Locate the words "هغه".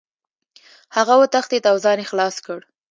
0.95-1.13